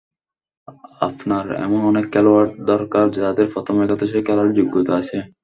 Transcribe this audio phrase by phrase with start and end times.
[1.01, 5.17] আপনার এমন অনেক খেলোয়াড় দরকার, যাদের প্রথম একাদশে খেলার যোগ্যতা আছে।